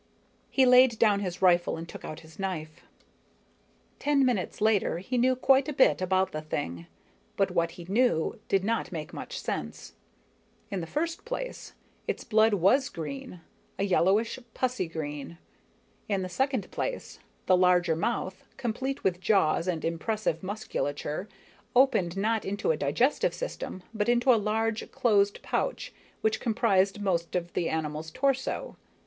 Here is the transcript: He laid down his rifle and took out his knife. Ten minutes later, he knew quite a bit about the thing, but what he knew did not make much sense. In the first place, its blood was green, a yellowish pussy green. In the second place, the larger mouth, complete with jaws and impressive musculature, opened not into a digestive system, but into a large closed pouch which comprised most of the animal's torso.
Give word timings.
He 0.49 0.65
laid 0.65 0.97
down 0.97 1.19
his 1.19 1.43
rifle 1.43 1.77
and 1.77 1.87
took 1.87 2.03
out 2.03 2.21
his 2.21 2.39
knife. 2.39 2.81
Ten 3.99 4.25
minutes 4.25 4.59
later, 4.59 4.97
he 4.97 5.15
knew 5.15 5.35
quite 5.35 5.69
a 5.69 5.73
bit 5.73 6.01
about 6.01 6.31
the 6.31 6.41
thing, 6.41 6.87
but 7.37 7.51
what 7.51 7.73
he 7.77 7.85
knew 7.85 8.39
did 8.47 8.63
not 8.63 8.91
make 8.91 9.13
much 9.13 9.39
sense. 9.39 9.93
In 10.71 10.81
the 10.81 10.87
first 10.87 11.23
place, 11.23 11.73
its 12.07 12.23
blood 12.23 12.55
was 12.55 12.89
green, 12.89 13.41
a 13.77 13.83
yellowish 13.83 14.39
pussy 14.55 14.87
green. 14.87 15.37
In 16.09 16.23
the 16.23 16.29
second 16.29 16.71
place, 16.71 17.19
the 17.45 17.55
larger 17.55 17.95
mouth, 17.95 18.43
complete 18.57 19.03
with 19.03 19.21
jaws 19.21 19.67
and 19.67 19.85
impressive 19.85 20.41
musculature, 20.41 21.29
opened 21.75 22.17
not 22.17 22.43
into 22.43 22.71
a 22.71 22.75
digestive 22.75 23.35
system, 23.35 23.83
but 23.93 24.09
into 24.09 24.33
a 24.33 24.41
large 24.43 24.91
closed 24.91 25.43
pouch 25.43 25.93
which 26.21 26.39
comprised 26.39 27.03
most 27.03 27.35
of 27.35 27.53
the 27.53 27.69
animal's 27.69 28.09
torso. 28.09 28.77